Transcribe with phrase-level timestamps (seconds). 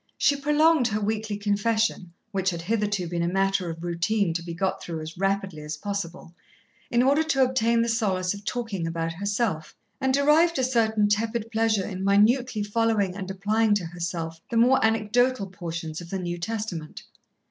[0.17, 4.51] She prolonged her weekly confession, which had hitherto been a matter of routine to be
[4.55, 6.33] got through as rapidly as possible,
[6.89, 11.51] in order to obtain the solace of talking about herself, and derived a certain tepid
[11.51, 16.39] pleasure in minutely following and applying to herself the more anecdotal portions of the New
[16.39, 17.03] Testament.